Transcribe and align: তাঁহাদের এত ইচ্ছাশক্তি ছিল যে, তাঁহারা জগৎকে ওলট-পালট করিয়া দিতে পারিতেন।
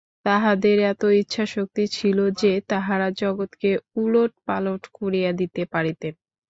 তাঁহাদের 0.25 0.77
এত 0.91 1.01
ইচ্ছাশক্তি 1.21 1.83
ছিল 1.95 2.17
যে, 2.41 2.51
তাঁহারা 2.69 3.07
জগৎকে 3.21 3.69
ওলট-পালট 3.95 4.83
করিয়া 4.97 5.31
দিতে 5.39 5.61
পারিতেন। 5.73 6.13